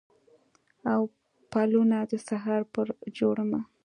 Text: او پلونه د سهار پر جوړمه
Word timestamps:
او 0.93 1.01
پلونه 1.51 1.97
د 2.11 2.13
سهار 2.27 2.61
پر 2.73 2.87
جوړمه 3.17 3.61